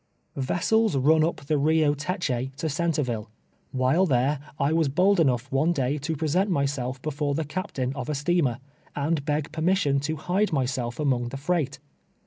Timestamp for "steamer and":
8.15-9.23